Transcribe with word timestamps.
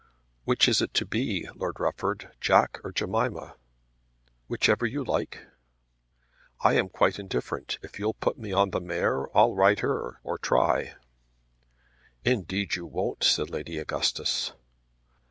"Which 0.45 0.67
is 0.67 0.81
it 0.81 0.95
to 0.95 1.05
be, 1.05 1.47
Lord 1.53 1.79
Rufford, 1.79 2.31
Jack 2.41 2.79
or 2.83 2.91
Jemima?" 2.91 3.55
"Which 4.47 4.67
ever 4.67 4.87
you 4.87 5.03
like." 5.03 5.45
"I 6.61 6.73
am 6.73 6.89
quite 6.89 7.19
indifferent. 7.19 7.77
If 7.83 7.99
you'll 7.99 8.15
put 8.15 8.39
me 8.39 8.51
on 8.51 8.71
the 8.71 8.81
mare 8.81 9.27
I'll 9.37 9.53
ride 9.53 9.81
her, 9.81 10.19
or 10.23 10.39
try." 10.39 10.95
"Indeed 12.25 12.73
you 12.73 12.87
won't," 12.87 13.23
said 13.23 13.51
Lady 13.51 13.77
Augustus. 13.77 14.53